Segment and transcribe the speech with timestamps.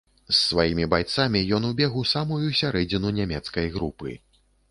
[0.27, 4.19] З сваімі байцамі ён убег у самую сярэдзіну нямецкай групы.